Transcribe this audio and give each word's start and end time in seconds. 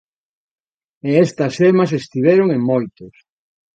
E 1.07 1.09
estas 1.25 1.51
xemas 1.59 1.91
estiveron 2.01 2.47
en 2.55 2.61
moitos 2.69 3.15